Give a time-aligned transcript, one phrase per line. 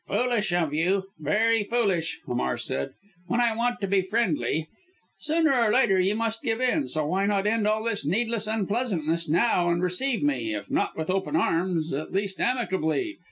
[0.07, 2.93] "Foolish of you very foolish!" Hamar said,
[3.27, 4.67] "when I want to be friendly.
[5.19, 9.29] Sooner or later you must give in, so why not end all this needless unpleasantness
[9.29, 13.19] now, and receive me if not with open arms at least amicably.